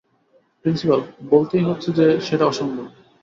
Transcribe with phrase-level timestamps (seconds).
[0.65, 0.99] Principal,
[1.29, 2.85] বলতেই হচ্ছে যে সেটা অসম্ভব।